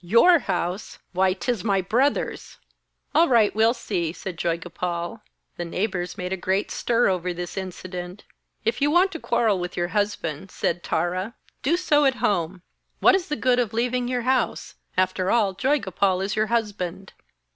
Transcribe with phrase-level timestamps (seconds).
[0.00, 1.00] 'Your house!
[1.10, 2.58] Why, 'tis my brother's!'
[3.16, 5.22] 'All right, we'll see,' said Joygopal.
[5.56, 8.22] The neighbours made a great stir over this incident.
[8.64, 11.34] 'If you want to quarrel with your husband,' said Tara,
[11.64, 12.62] 'do so at home.
[13.00, 14.76] What is the good of leaving your house?
[14.96, 17.12] After all, Joygopal is your husband.'